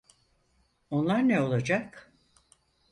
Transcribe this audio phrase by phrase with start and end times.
[0.89, 2.11] Onlar ne olacak?